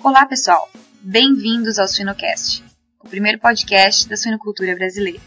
[0.00, 0.70] Olá, pessoal!
[1.00, 2.62] Bem-vindos ao Suinocast,
[3.00, 5.18] o primeiro podcast da suinocultura brasileira.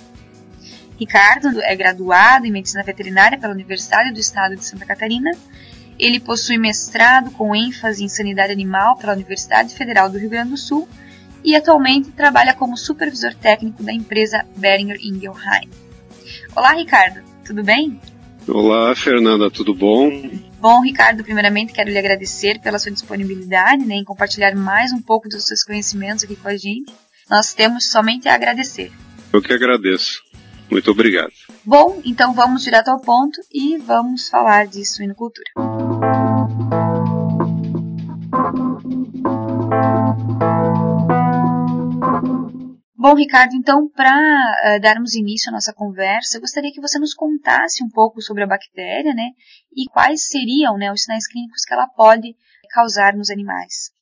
[0.99, 5.31] Ricardo é graduado em medicina veterinária pela Universidade do Estado de Santa Catarina.
[5.99, 10.57] Ele possui mestrado com ênfase em sanidade animal pela Universidade Federal do Rio Grande do
[10.57, 10.89] Sul
[11.43, 15.69] e atualmente trabalha como supervisor técnico da empresa Beringer Ingelheim.
[16.55, 18.01] Olá, Ricardo, tudo bem?
[18.47, 20.11] Olá, Fernanda, tudo bom?
[20.65, 25.29] Bom, Ricardo, primeiramente quero lhe agradecer pela sua disponibilidade né, em compartilhar mais um pouco
[25.29, 26.91] dos seus conhecimentos aqui com a gente.
[27.29, 28.91] Nós temos somente a agradecer.
[29.31, 30.23] Eu que agradeço.
[30.71, 31.35] Muito obrigado.
[31.67, 35.51] Bom, então vamos direto ao ponto e vamos falar de suinocultura.
[43.15, 47.15] Bom, Ricardo, então, para uh, darmos início à nossa conversa, eu gostaria que você nos
[47.15, 49.29] contasse um pouco sobre a bactéria, né,
[49.73, 52.35] e quais seriam, né, os sinais clínicos que ela pode
[52.73, 53.93] causar nos animais.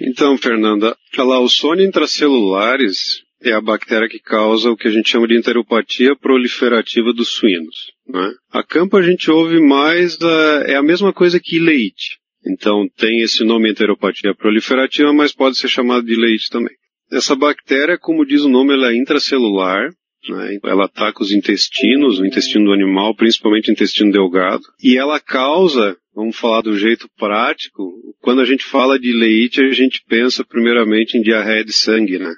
[0.00, 5.28] Então, Fernanda, a Lawsone intracelulares é a bactéria que causa o que a gente chama
[5.28, 7.92] de enteropatia proliferativa dos suínos.
[8.08, 8.32] Né?
[8.50, 12.18] A campo a gente ouve mais, uh, é a mesma coisa que leite.
[12.46, 16.74] Então tem esse nome enteropatia proliferativa, mas pode ser chamado de leite também.
[17.14, 19.88] Essa bactéria, como diz o nome, ela é intracelular,
[20.28, 20.58] né?
[20.64, 25.96] ela ataca os intestinos, o intestino do animal, principalmente o intestino delgado, e ela causa,
[26.12, 31.16] vamos falar do jeito prático, quando a gente fala de leite, a gente pensa primeiramente
[31.16, 32.34] em diarreia de sangue, né?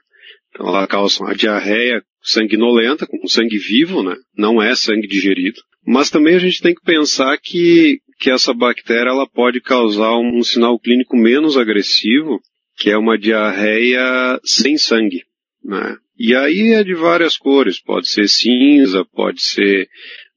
[0.51, 4.15] Então ela causa uma diarreia sanguinolenta, com sangue vivo, né?
[4.37, 5.59] Não é sangue digerido.
[5.87, 10.39] Mas também a gente tem que pensar que, que essa bactéria ela pode causar um,
[10.39, 12.41] um sinal clínico menos agressivo,
[12.77, 15.23] que é uma diarreia sem sangue.
[15.65, 15.97] Né?
[16.19, 19.89] E aí é de várias cores, pode ser cinza, pode ser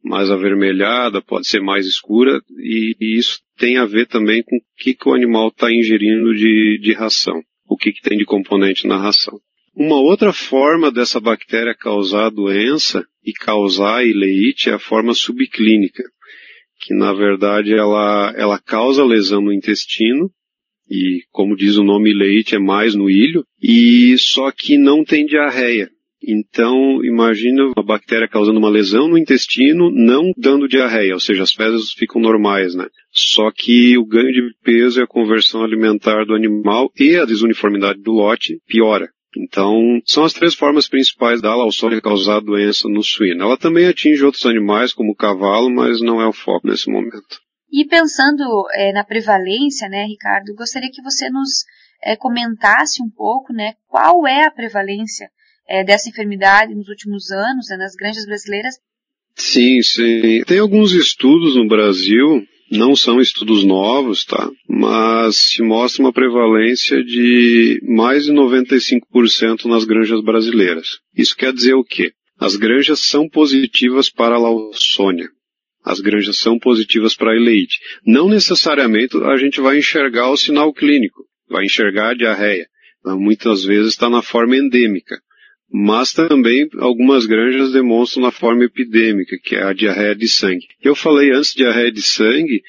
[0.03, 4.61] mais avermelhada, pode ser mais escura, e, e isso tem a ver também com o
[4.77, 8.87] que, que o animal está ingerindo de, de ração, o que, que tem de componente
[8.87, 9.39] na ração.
[9.75, 16.03] Uma outra forma dessa bactéria causar doença e causar ileite é a forma subclínica,
[16.81, 20.31] que na verdade ela, ela causa lesão no intestino
[20.89, 25.25] e como diz o nome leite é mais no ilho, e só que não tem
[25.25, 25.89] diarreia.
[26.21, 31.53] Então, imagina uma bactéria causando uma lesão no intestino, não dando diarreia, ou seja, as
[31.53, 32.87] fezes ficam normais, né?
[33.09, 38.01] Só que o ganho de peso e a conversão alimentar do animal e a desuniformidade
[38.01, 39.07] do lote piora.
[39.37, 43.43] Então, são as três formas principais da Lawsone causar doença no suíno.
[43.43, 47.39] Ela também atinge outros animais, como o cavalo, mas não é o foco nesse momento.
[47.71, 48.43] E pensando
[48.73, 51.63] é, na prevalência, né, Ricardo, gostaria que você nos
[52.03, 55.29] é, comentasse um pouco, né, qual é a prevalência
[55.67, 58.75] é, dessa enfermidade nos últimos anos né, nas granjas brasileiras.
[59.35, 60.43] Sim, sim.
[60.45, 64.49] Tem alguns estudos no Brasil, não são estudos novos, tá?
[64.67, 70.99] Mas se mostra uma prevalência de mais de 95% nas granjas brasileiras.
[71.15, 72.11] Isso quer dizer o quê?
[72.37, 75.29] As granjas são positivas para a Lawsonia
[75.83, 77.77] as granjas são positivas para a.
[78.05, 82.67] Não necessariamente a gente vai enxergar o sinal clínico, vai enxergar a diarreia.
[83.05, 85.17] Muitas vezes está na forma endêmica.
[85.71, 90.65] Mas também algumas granjas demonstram na forma epidêmica, que é a diarreia de sangue.
[90.81, 92.63] Eu falei antes de diarreia de sangue,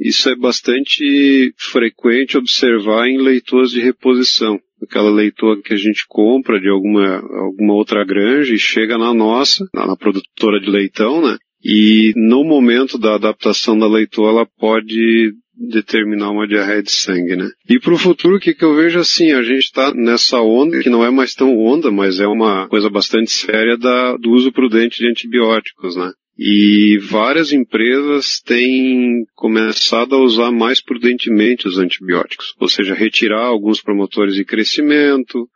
[0.00, 4.58] isso é bastante frequente observar em leitores de reposição.
[4.82, 9.68] Aquela leitora que a gente compra de alguma, alguma outra granja e chega na nossa,
[9.74, 11.36] na produtora de leitão, né?
[11.64, 17.50] E no momento da adaptação da leitura, ela pode determinar uma diarreia de sangue, né?
[17.68, 19.32] E para o futuro, o que, que eu vejo assim?
[19.32, 22.88] A gente está nessa onda, que não é mais tão onda, mas é uma coisa
[22.88, 26.12] bastante séria da, do uso prudente de antibióticos, né?
[26.38, 33.82] E várias empresas têm começado a usar mais prudentemente os antibióticos, ou seja, retirar alguns
[33.82, 35.48] promotores de crescimento,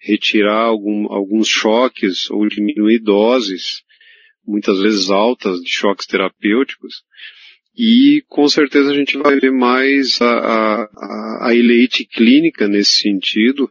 [0.00, 3.82] retirar algum, alguns choques ou diminuir doses
[4.50, 7.02] muitas vezes altas de choques terapêuticos,
[7.76, 13.70] e com certeza a gente vai ver mais a, a, a elite clínica nesse sentido,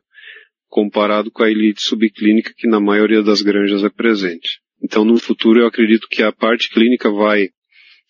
[0.68, 4.60] comparado com a elite subclínica que na maioria das granjas é presente.
[4.82, 7.50] Então no futuro eu acredito que a parte clínica vai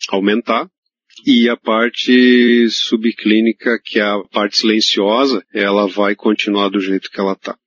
[0.09, 0.69] aumentar,
[1.25, 7.19] E a parte subclínica, que é a parte silenciosa, ela vai continuar do jeito que
[7.19, 7.57] ela está.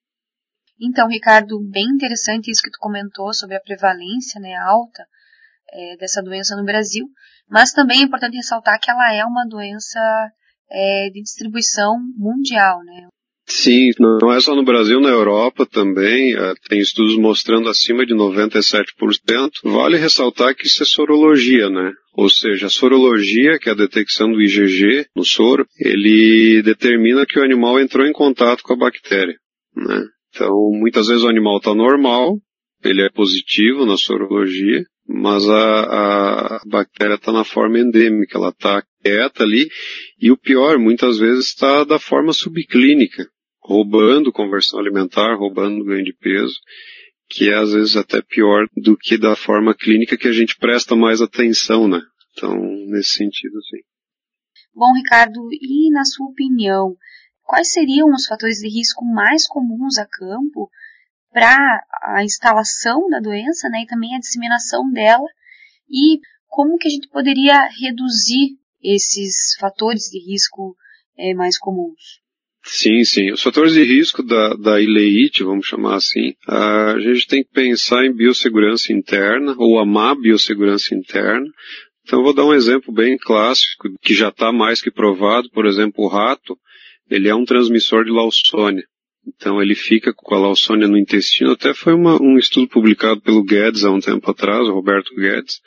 [0.82, 5.04] Então, Ricardo, bem interessante isso que tu comentou sobre a prevalência né, alta
[5.72, 7.06] é, dessa doença no Brasil,
[7.48, 10.00] mas também é importante ressaltar que ela é uma doença
[10.68, 13.06] é, de distribuição mundial, né?
[13.46, 18.14] Sim, não é só no Brasil, na Europa também, é, tem estudos mostrando acima de
[18.14, 18.84] 97%.
[19.64, 21.92] Vale ressaltar que isso é sorologia, né?
[22.14, 27.38] Ou seja, a sorologia, que é a detecção do IgG no soro, ele determina que
[27.38, 29.36] o animal entrou em contato com a bactéria,
[29.76, 30.02] né?
[30.34, 32.38] Então, muitas vezes o animal está normal,
[32.82, 38.82] ele é positivo na sorologia, mas a, a bactéria está na forma endêmica, ela está
[39.02, 39.68] quieta ali,
[40.18, 43.26] e o pior, muitas vezes está da forma subclínica,
[43.60, 46.54] roubando conversão alimentar, roubando ganho de peso,
[47.28, 50.96] que é às vezes até pior do que da forma clínica que a gente presta
[50.96, 52.00] mais atenção, né?
[52.32, 52.54] Então,
[52.88, 53.82] nesse sentido, sim.
[54.74, 56.96] Bom, Ricardo, e na sua opinião,
[57.52, 60.70] quais seriam os fatores de risco mais comuns a campo
[61.30, 61.54] para
[62.02, 65.28] a instalação da doença, né, e também a disseminação dela,
[65.86, 70.74] e como que a gente poderia reduzir esses fatores de risco
[71.18, 72.22] é, mais comuns?
[72.64, 73.30] Sim, sim.
[73.32, 78.06] Os fatores de risco da, da ileite, vamos chamar assim, a gente tem que pensar
[78.06, 81.46] em biossegurança interna ou a má biossegurança interna.
[82.02, 85.50] Então vou dar um exemplo bem clássico que já está mais que provado.
[85.50, 86.56] Por exemplo, o rato,
[87.12, 88.84] ele é um transmissor de Lawsonia.
[89.26, 91.52] Então ele fica com a Lawsonia no intestino.
[91.52, 95.60] Até foi uma, um estudo publicado pelo Guedes há um tempo atrás, o Roberto Guedes,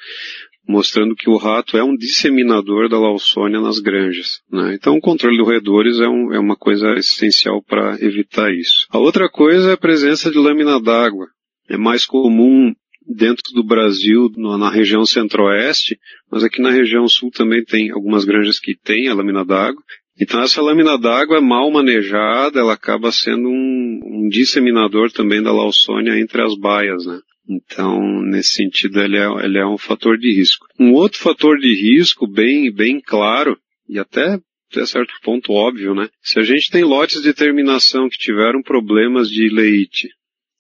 [0.68, 4.42] mostrando que o rato é um disseminador da Lawsonia nas granjas.
[4.51, 4.75] Né?
[4.75, 8.88] Então o controle de roedores é, um, é uma coisa essencial para evitar isso.
[8.89, 11.27] A outra coisa é a presença de lâmina d'água.
[11.69, 12.74] É mais comum
[13.07, 15.98] dentro do Brasil, na região centro-oeste,
[16.30, 19.81] mas aqui na região sul também tem algumas granjas que têm a lâmina d'água.
[20.19, 25.51] Então essa lâmina d'água é mal manejada, ela acaba sendo um, um disseminador também da
[25.51, 27.19] Lawsonia entre as baias, né?
[27.47, 30.65] Então, nesse sentido, ele é, ele é um fator de risco.
[30.79, 33.56] Um outro fator de risco bem, bem claro,
[33.88, 34.39] e até
[34.71, 36.09] até certo ponto óbvio, né?
[36.21, 40.09] Se a gente tem lotes de terminação que tiveram problemas de leite,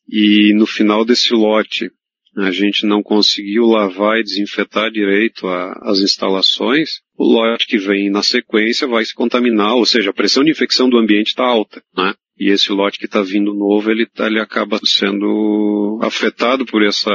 [0.07, 1.89] e no final desse lote
[2.37, 8.09] a gente não conseguiu lavar e desinfetar direito a, as instalações, o lote que vem
[8.09, 11.81] na sequência vai se contaminar, ou seja, a pressão de infecção do ambiente está alta,
[11.95, 12.13] né?
[12.37, 17.09] E esse lote que está vindo novo, ele, tá, ele acaba sendo afetado por essa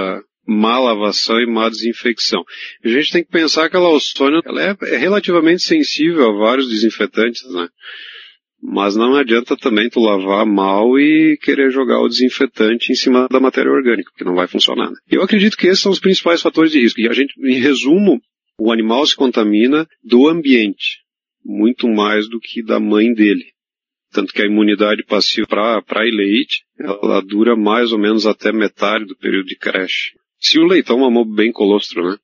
[0.46, 2.42] má lavação e má desinfecção.
[2.82, 6.68] A gente tem que pensar que a Lawsonia, ela é, é relativamente sensível a vários
[6.70, 7.68] desinfetantes, né?
[8.62, 13.40] Mas não adianta também tu lavar mal e querer jogar o desinfetante em cima da
[13.40, 14.90] matéria orgânica, porque não vai funcionar.
[14.90, 14.96] Né?
[15.10, 17.00] Eu acredito que esses são os principais fatores de risco.
[17.00, 18.20] E a gente, em resumo,
[18.58, 20.98] o animal se contamina do ambiente,
[21.42, 23.46] muito mais do que da mãe dele.
[24.12, 29.16] Tanto que a imunidade passiva para leite, ela dura mais ou menos até metade do
[29.16, 30.12] período de creche.
[30.38, 32.16] Se o leitão mamou bem colostro, né?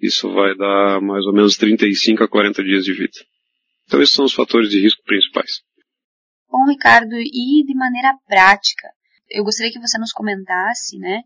[0.00, 3.18] Isso vai dar mais ou menos 35 a 40 dias de vida.
[3.86, 5.62] Então esses são os fatores de risco principais.
[6.56, 8.88] Bom, Ricardo, e de maneira prática,
[9.30, 11.20] eu gostaria que você nos comentasse, né,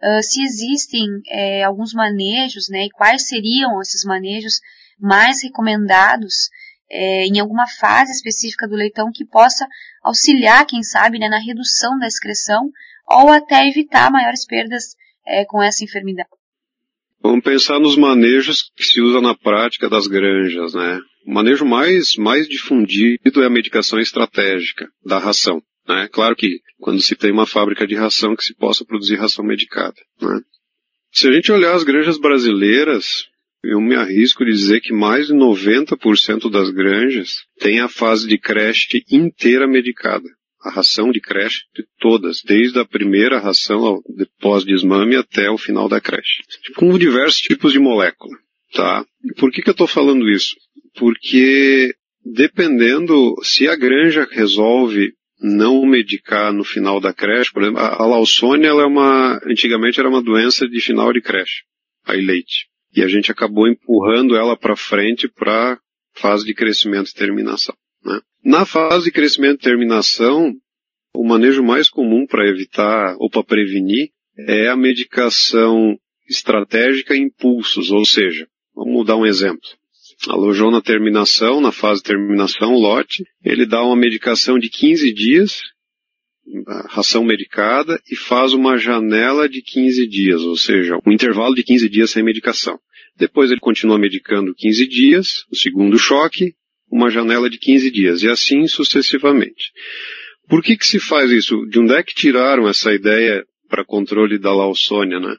[0.00, 4.60] uh, se existem é, alguns manejos, né, e quais seriam esses manejos
[4.96, 6.50] mais recomendados
[6.88, 9.66] é, em alguma fase específica do leitão que possa
[10.04, 12.70] auxiliar, quem sabe, né, na redução da excreção
[13.08, 14.94] ou até evitar maiores perdas
[15.26, 16.30] é, com essa enfermidade.
[17.20, 21.00] Vamos pensar nos manejos que se usa na prática das granjas, né?
[21.26, 25.60] O manejo mais, mais difundido é a medicação estratégica da ração.
[25.88, 26.08] Né?
[26.10, 29.96] Claro que quando se tem uma fábrica de ração que se possa produzir ração medicada.
[30.22, 30.40] Né?
[31.12, 33.26] Se a gente olhar as granjas brasileiras,
[33.64, 38.38] eu me arrisco a dizer que mais de 90% das granjas têm a fase de
[38.38, 40.28] creche inteira medicada.
[40.62, 44.00] A ração de creche de todas, desde a primeira ração
[44.40, 46.42] pós-desmame até o final da creche.
[46.76, 48.36] Com diversos tipos de molécula.
[48.72, 49.04] Tá?
[49.24, 50.56] E por que, que eu estou falando isso?
[50.96, 58.02] Porque dependendo, se a granja resolve não medicar no final da creche, por exemplo, a,
[58.02, 61.62] a ela é uma, antigamente era uma doença de final de creche,
[62.04, 62.68] a leite.
[62.94, 65.78] E a gente acabou empurrando ela para frente para
[66.14, 67.74] fase de crescimento e terminação.
[68.02, 68.18] Né?
[68.42, 70.54] Na fase de crescimento e terminação,
[71.14, 75.98] o manejo mais comum para evitar ou para prevenir é a medicação
[76.28, 79.68] estratégica em impulsos, ou seja, vamos dar um exemplo
[80.28, 85.60] alojou na terminação, na fase de terminação, lote, ele dá uma medicação de 15 dias,
[86.88, 91.88] ração medicada, e faz uma janela de 15 dias, ou seja, um intervalo de 15
[91.88, 92.78] dias sem medicação.
[93.18, 96.52] depois ele continua medicando 15 dias, o segundo choque,
[96.90, 99.72] uma janela de 15 dias, e assim sucessivamente.
[100.48, 101.66] Por que que se faz isso?
[101.66, 105.34] De onde é que tiraram essa ideia para controle da Lawsonia, né?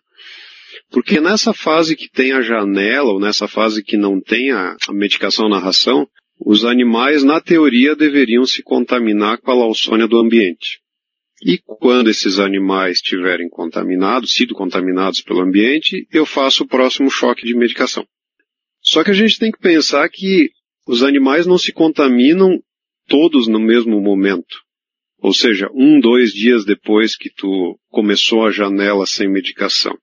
[0.90, 4.94] Porque nessa fase que tem a janela, ou nessa fase que não tem a, a
[4.94, 6.08] medicação na ração,
[6.40, 10.80] os animais, na teoria, deveriam se contaminar com a Lawsonia do ambiente.
[11.44, 17.46] E quando esses animais estiverem contaminados, sido contaminados pelo ambiente, eu faço o próximo choque
[17.46, 18.06] de medicação.
[18.82, 20.50] Só que a gente tem que pensar que
[20.88, 22.60] os animais não se contaminam
[23.08, 24.62] todos no mesmo momento.
[25.20, 29.98] Ou seja, um, dois dias depois que tu começou a janela sem medicação.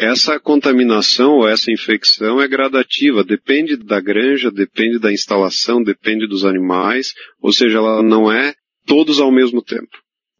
[0.00, 6.44] Essa contaminação ou essa infecção é gradativa, depende da granja, depende da instalação, depende dos
[6.44, 8.54] animais, ou seja, ela não é
[8.86, 9.90] todos ao mesmo tempo.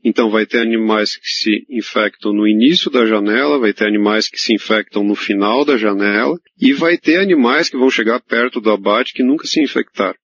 [0.04, 4.38] Então vai ter animais que se infectam no início da janela, vai ter animais que
[4.38, 8.70] se infectam no final da janela, e vai ter animais que vão chegar perto do
[8.70, 10.14] abate que nunca se infectaram.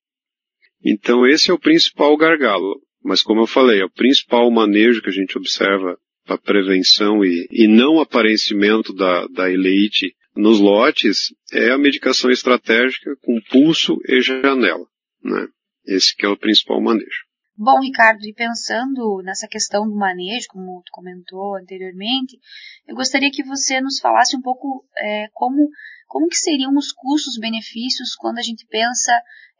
[0.85, 2.81] Então esse é o principal gargalo.
[3.03, 7.47] Mas como eu falei, é o principal manejo que a gente observa para prevenção e,
[7.50, 14.21] e não aparecimento da, da eleite nos lotes é a medicação estratégica com pulso e
[14.21, 14.87] janela.
[15.23, 15.47] Né?
[15.87, 17.25] Esse que é o principal manejo.
[17.57, 22.37] Bom, Ricardo, e pensando nessa questão do manejo, como tu comentou anteriormente,
[22.85, 25.69] eu gostaria que você nos falasse um pouco é, como,
[26.09, 29.12] como que seriam os custos-benefícios quando a gente pensa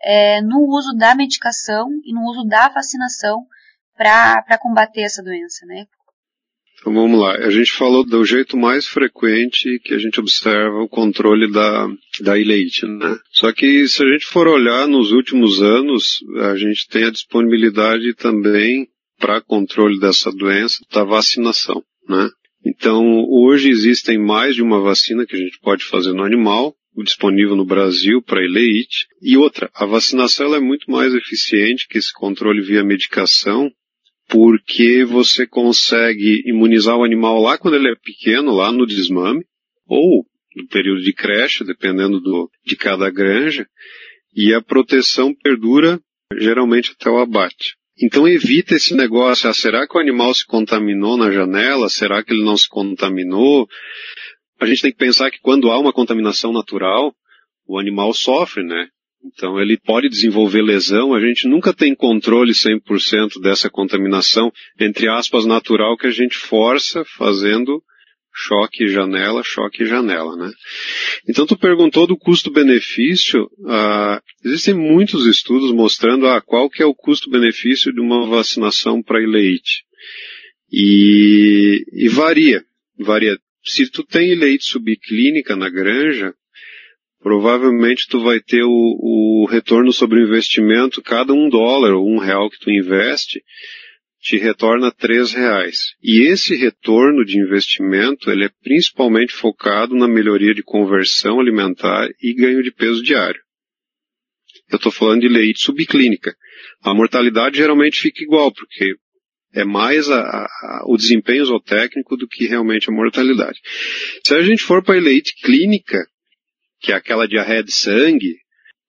[0.03, 3.47] é, no uso da medicação e no uso da vacinação
[3.97, 5.87] para combater essa doença, né?
[6.81, 7.37] Então vamos lá.
[7.37, 11.89] A gente falou do jeito mais frequente que a gente observa o controle da,
[12.21, 13.17] da ileite, né?
[13.33, 18.15] Só que se a gente for olhar nos últimos anos, a gente tem a disponibilidade
[18.15, 18.87] também
[19.19, 22.29] para controle dessa doença da vacinação, né?
[22.67, 27.57] Então, hoje existem mais de uma vacina que a gente pode fazer no animal, disponível
[27.57, 29.07] no Brasil para ileite.
[29.21, 33.71] E outra, a vacinação é muito mais eficiente que esse controle via medicação,
[34.29, 39.45] porque você consegue imunizar o animal lá quando ele é pequeno, lá no desmame,
[39.87, 40.25] ou
[40.57, 43.67] no período de creche, dependendo do, de cada granja,
[44.35, 46.01] e a proteção perdura
[46.39, 47.77] geralmente até o abate.
[48.03, 51.89] Então evita esse negócio, ah, será que o animal se contaminou na janela?
[51.89, 53.69] Será que ele não se contaminou?
[54.61, 57.15] A gente tem que pensar que quando há uma contaminação natural,
[57.67, 58.89] o animal sofre, né?
[59.25, 65.47] Então ele pode desenvolver lesão, a gente nunca tem controle 100% dessa contaminação, entre aspas,
[65.47, 67.83] natural que a gente força fazendo
[68.35, 70.51] choque janela, choque janela, né?
[71.29, 76.95] Então tu perguntou do custo-benefício, ah, existem muitos estudos mostrando ah, qual que é o
[76.95, 79.85] custo-benefício de uma vacinação para ileite.
[80.71, 82.65] E, e varia,
[82.99, 83.39] varia.
[83.65, 86.35] Se tu tem ileite subclínica na granja,
[87.25, 92.19] provavelmente tu vai ter o, o retorno sobre o investimento, cada um dólar ou um
[92.19, 93.43] real que tu investe,
[94.21, 95.95] te retorna três reais.
[96.03, 102.35] E esse retorno de investimento, ele é principalmente focado na melhoria de conversão alimentar e
[102.35, 103.41] ganho de peso diário.
[104.71, 106.35] Eu estou falando de leite subclínica.
[106.83, 108.97] A mortalidade geralmente fica igual, porque
[109.55, 113.59] é mais a, a, o desempenho zootécnico do que realmente a mortalidade.
[114.23, 115.99] Se a gente for para a leite clínica,
[116.85, 118.37] que é aquela diarreia de sangue,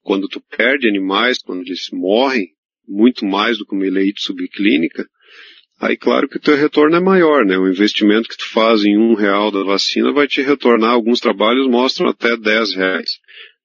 [0.01, 2.49] quando tu perde animais, quando eles morrem,
[2.85, 5.05] muito mais do que uma eleite subclínica,
[5.79, 7.57] aí claro que o teu retorno é maior, né?
[7.57, 11.69] O investimento que tu faz em um real da vacina vai te retornar, alguns trabalhos
[11.69, 13.11] mostram até dez reais.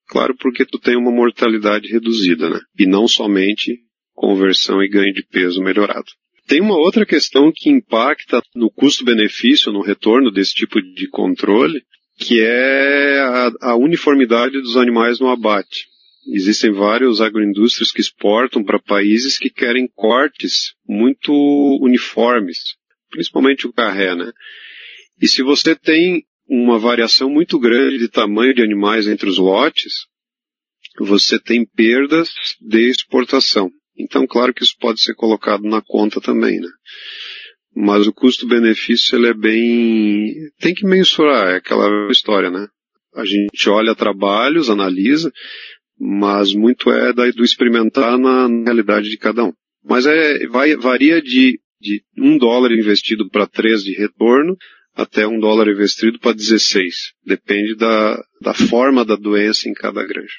[0.09, 2.61] Claro, porque tu tem uma mortalidade reduzida, né?
[2.79, 3.79] E não somente
[4.15, 6.07] conversão e ganho de peso melhorado.
[6.47, 11.83] Tem uma outra questão que impacta no custo-benefício, no retorno desse tipo de controle,
[12.21, 15.89] que é a, a uniformidade dos animais no abate.
[16.29, 21.33] Existem vários agroindústrias que exportam para países que querem cortes muito
[21.81, 22.77] uniformes,
[23.11, 24.31] principalmente o carré, né?
[25.21, 30.07] E se você tem uma variação muito grande de tamanho de animais entre os lotes,
[30.99, 32.29] você tem perdas
[32.61, 33.71] de exportação.
[33.99, 36.69] Então, claro que isso pode ser colocado na conta também, né?
[37.75, 40.35] Mas o custo-benefício ele é bem.
[40.59, 42.67] tem que mensurar, é aquela história, né?
[43.15, 45.33] A gente olha trabalhos, analisa,
[45.99, 49.53] mas muito é do experimentar na, realidade de cada um.
[49.85, 54.57] Mas é, vai, varia de, de um dólar investido para três de retorno
[54.95, 57.13] até um dólar investido para 16.
[57.25, 60.37] Depende da, da forma da doença em cada granja.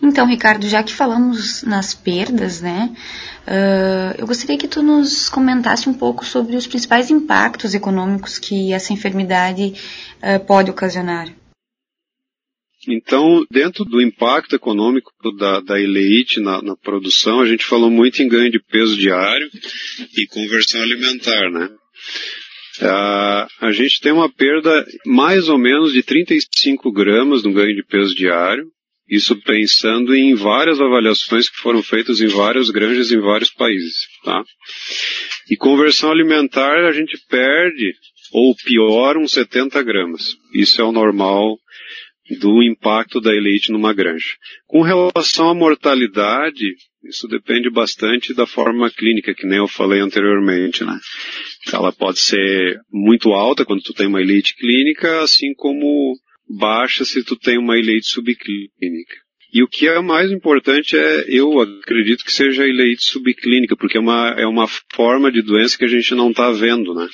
[0.00, 2.94] Então, Ricardo, já que falamos nas perdas, né,
[3.46, 8.72] uh, eu gostaria que tu nos comentasse um pouco sobre os principais impactos econômicos que
[8.72, 9.74] essa enfermidade
[10.22, 11.28] uh, pode ocasionar.
[12.86, 15.74] Então, dentro do impacto econômico da, da
[16.40, 19.50] na, na, produção, a gente falou muito em ganho de peso diário
[20.16, 21.68] e conversão alimentar, né?
[22.80, 27.82] Uh, a gente tem uma perda mais ou menos de 35 gramas no ganho de
[27.82, 28.70] peso diário,
[29.08, 34.44] isso pensando em várias avaliações que foram feitas em várias granjas em vários países, tá?
[35.50, 37.94] E conversão alimentar a gente perde,
[38.32, 40.36] ou pior, uns 70 gramas.
[40.54, 41.56] Isso é o normal
[42.38, 44.36] do impacto da elite numa granja.
[44.66, 50.84] Com relação à mortalidade, isso depende bastante da forma clínica, que nem eu falei anteriormente,
[50.84, 50.98] né?
[51.72, 56.14] Ela pode ser muito alta quando tu tem uma elite clínica, assim como
[56.48, 59.14] baixa se tu tem uma elite subclínica.
[59.52, 63.96] E o que é mais importante é, eu acredito que seja a elite subclínica, porque
[63.96, 67.08] é uma, é uma forma de doença que a gente não está vendo, né?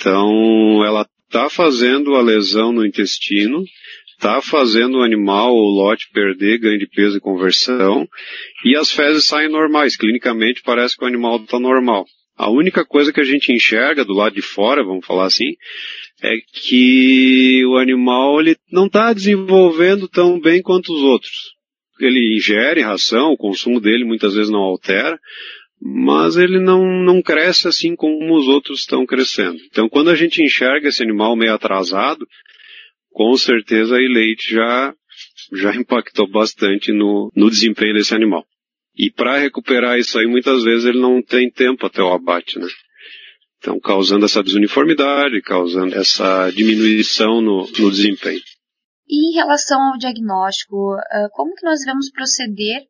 [0.00, 3.62] Então, ela está fazendo a lesão no intestino,
[4.08, 8.08] está fazendo o animal ou lote perder ganho de peso e conversão,
[8.64, 9.96] e as fezes saem normais.
[9.96, 12.06] Clinicamente parece que o animal está normal.
[12.36, 15.54] A única coisa que a gente enxerga do lado de fora, vamos falar assim,
[16.22, 21.52] é que o animal ele não está desenvolvendo tão bem quanto os outros.
[22.00, 25.18] Ele ingere ração, o consumo dele muitas vezes não altera,
[25.80, 29.58] mas ele não, não cresce assim como os outros estão crescendo.
[29.66, 32.26] Então quando a gente enxerga esse animal meio atrasado,
[33.10, 34.94] com certeza a leite já,
[35.52, 38.46] já impactou bastante no, no desempenho desse animal.
[38.96, 42.66] E para recuperar isso aí, muitas vezes ele não tem tempo até o abate, né?
[43.58, 48.40] Então, causando essa desuniformidade, causando essa diminuição no, no desempenho.
[49.08, 52.82] E em relação ao diagnóstico, ah, como que nós devemos proceder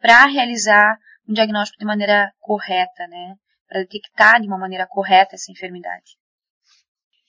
[0.00, 0.98] para realizar
[1.28, 3.34] um diagnóstico de maneira correta, né?
[3.68, 6.16] Para detectar de uma maneira correta essa enfermidade?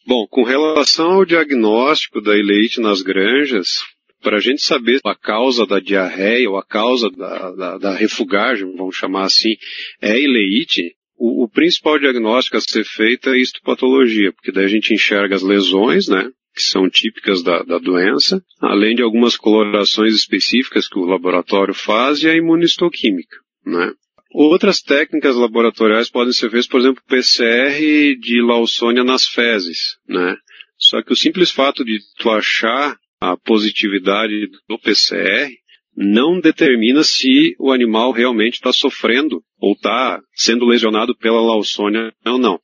[0.05, 3.79] Bom, com relação ao diagnóstico da ileite nas granjas,
[4.21, 8.75] para a gente saber a causa da diarreia ou a causa da, da, da refugagem,
[8.75, 9.55] vamos chamar assim,
[10.01, 14.93] é ileite, o, o, principal diagnóstico a ser feito é histopatologia, porque daí a gente
[14.93, 20.87] enxerga as lesões, né, que são típicas da, da doença, além de algumas colorações específicas
[20.87, 23.91] que o laboratório faz e a imunistoquímica, né.
[24.31, 27.79] Outras técnicas laboratoriais podem ser feitas, por exemplo, PCR
[28.19, 30.35] de Lawsonia nas fezes, né?
[30.77, 35.51] Só que o simples fato de tu achar a positividade do PCR
[35.95, 42.37] não determina se o animal realmente está sofrendo ou está sendo lesionado pela Lawsonia ou
[42.37, 42.59] não.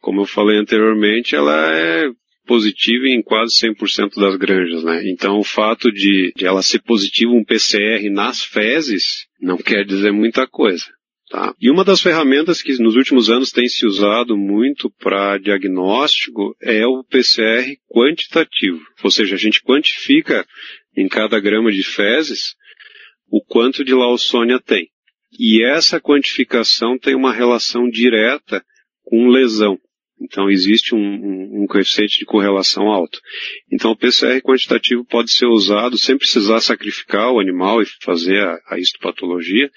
[0.00, 2.10] Como eu falei anteriormente, ela é
[2.46, 5.00] positiva em quase 100% das granjas, né?
[5.10, 10.12] Então o fato de, de ela ser positiva um PCR nas fezes não quer dizer
[10.12, 10.84] muita coisa.
[11.32, 11.54] Tá?
[11.58, 16.86] E uma das ferramentas que nos últimos anos tem se usado muito para diagnóstico é
[16.86, 18.78] o PCR quantitativo.
[19.02, 20.46] Ou seja, a gente quantifica
[20.94, 22.54] em cada grama de fezes
[23.30, 24.88] o quanto de Lawsonia tem.
[25.40, 28.62] E essa quantificação tem uma relação direta
[29.02, 29.78] com lesão.
[30.20, 33.18] Então existe um, um, um, coeficiente de correlação alto.
[33.72, 38.58] Então o PCR quantitativo pode ser usado sem precisar sacrificar o animal e fazer a,
[38.68, 39.70] a histopatologia.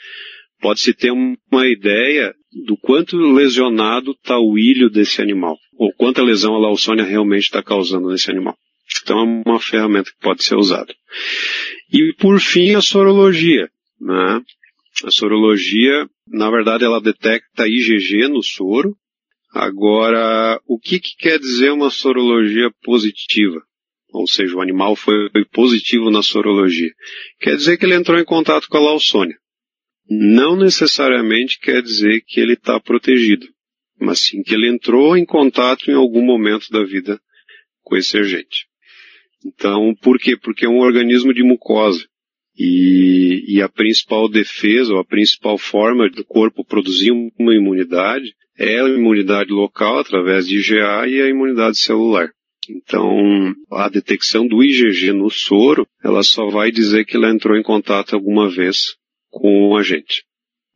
[0.59, 2.33] Pode-se ter uma ideia
[2.65, 7.61] do quanto lesionado está o ilho desse animal, ou quanta lesão a Lawsonia realmente está
[7.61, 8.57] causando nesse animal.
[9.01, 10.93] Então é uma ferramenta que pode ser usada.
[11.91, 13.69] E por fim a sorologia.
[13.99, 14.41] Né?
[15.03, 18.95] A sorologia, na verdade, ela detecta IgG no soro,
[19.55, 23.61] Agora, o que, que quer dizer uma sorologia positiva?
[24.11, 26.91] Ou seja, o animal foi positivo na sorologia.
[27.39, 29.37] Quer dizer que ele entrou em contato com a Lawsonia.
[30.09, 33.47] Não necessariamente quer dizer que ele está protegido,
[33.99, 37.19] mas sim que ele entrou em contato em algum momento da vida
[37.81, 38.67] com esse agente.
[39.45, 40.37] Então, por quê?
[40.37, 42.05] Porque é um organismo de mucosa.
[42.57, 48.79] E, e a principal defesa, ou a principal forma do corpo produzir uma imunidade é
[48.79, 52.31] a imunidade local através de IgA e a imunidade celular.
[52.69, 57.63] Então, a detecção do IgG no soro, ela só vai dizer que ele entrou em
[57.63, 58.95] contato alguma vez
[59.35, 60.23] com o agente.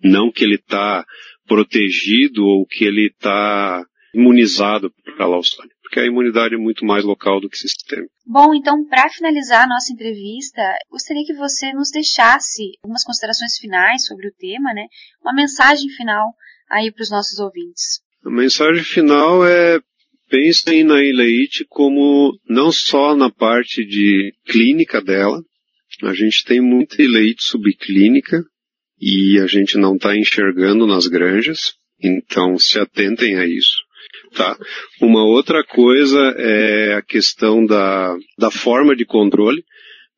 [0.03, 1.05] Não que ele está
[1.47, 7.03] protegido ou que ele está imunizado para a Lawsonia, porque a imunidade é muito mais
[7.03, 8.11] local do que sistêmica.
[8.25, 14.05] Bom, então, para finalizar a nossa entrevista, gostaria que você nos deixasse algumas considerações finais
[14.05, 14.85] sobre o tema, né?
[15.21, 16.33] Uma mensagem final
[16.69, 18.01] aí para os nossos ouvintes?
[18.25, 19.79] A mensagem final é
[20.29, 25.41] pensem na ileite como não só na parte de clínica dela,
[26.03, 28.43] a gente tem muita ileite subclínica
[28.99, 33.77] e a gente não está enxergando nas granjas, então se atentem a isso.
[34.33, 34.57] Tá.
[35.01, 39.63] Uma outra coisa é a questão da, da forma de controle.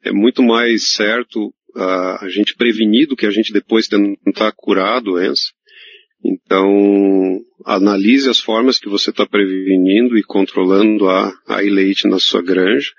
[0.04, 4.98] é muito mais certo uh, a gente prevenir do que a gente depois tentar curar
[4.98, 5.44] a doença.
[6.24, 12.42] Então, analise as formas que você está prevenindo e controlando a, a leite na sua
[12.42, 12.92] granja.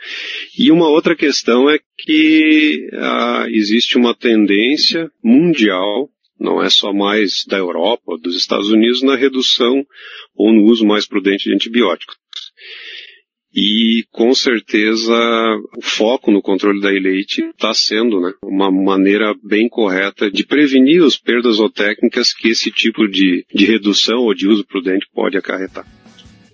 [0.58, 6.08] E uma outra questão é que uh, existe uma tendência mundial,
[6.38, 9.84] não é só mais da Europa, dos Estados Unidos, na redução
[10.34, 12.16] ou no uso mais prudente de antibióticos.
[13.54, 15.12] E com certeza
[15.76, 21.02] o foco no controle da leite está sendo né, uma maneira bem correta de prevenir
[21.04, 25.86] as perdas zootécnicas que esse tipo de, de redução ou de uso prudente pode acarretar.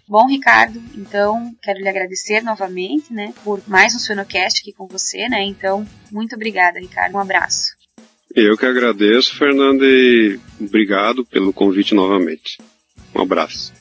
[0.09, 5.29] Bom, Ricardo, então quero lhe agradecer novamente, né, por mais um Suenocast aqui com você,
[5.29, 5.45] né?
[5.45, 7.15] Então, muito obrigada, Ricardo.
[7.15, 7.77] Um abraço.
[8.35, 12.59] Eu que agradeço, Fernando, e obrigado pelo convite novamente.
[13.15, 13.73] Um abraço.